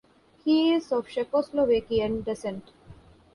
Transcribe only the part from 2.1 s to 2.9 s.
descent.